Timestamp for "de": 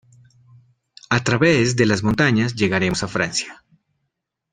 1.75-1.85